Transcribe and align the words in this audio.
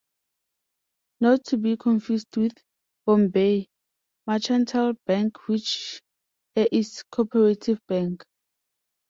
Not 1.19 1.43
to 1.49 1.57
be 1.59 1.77
confused 1.77 2.35
with 2.35 2.57
Bombay 3.05 3.67
Mercantile 4.25 4.93
Bank 5.05 5.47
which 5.47 6.01
a 6.55 6.75
is 6.75 7.03
Co-operative 7.11 7.79
bank. 7.87 8.23